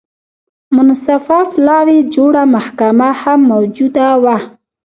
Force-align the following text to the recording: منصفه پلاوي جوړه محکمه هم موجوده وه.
منصفه 0.75 1.37
پلاوي 1.51 1.99
جوړه 2.15 2.41
محکمه 2.55 3.09
هم 3.21 3.39
موجوده 3.51 4.07
وه. 4.23 4.37